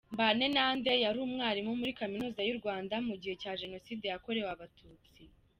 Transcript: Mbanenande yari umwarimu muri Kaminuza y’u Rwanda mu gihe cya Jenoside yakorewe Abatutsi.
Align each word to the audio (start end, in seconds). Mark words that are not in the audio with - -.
Mbanenande 0.13 0.93
yari 1.03 1.19
umwarimu 1.27 1.71
muri 1.79 1.97
Kaminuza 1.99 2.39
y’u 2.43 2.57
Rwanda 2.59 2.95
mu 3.07 3.13
gihe 3.21 3.35
cya 3.41 3.51
Jenoside 3.61 4.03
yakorewe 4.07 4.49
Abatutsi. 4.55 5.21